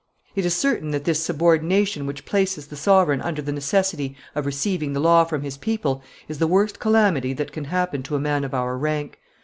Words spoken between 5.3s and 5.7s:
his